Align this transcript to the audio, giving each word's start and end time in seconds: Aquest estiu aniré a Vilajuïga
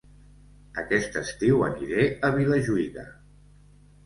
Aquest 0.83 1.19
estiu 1.23 1.61
aniré 1.67 2.07
a 2.29 2.33
Vilajuïga 2.39 3.05